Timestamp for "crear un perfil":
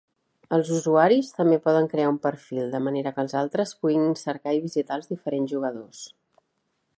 1.91-2.61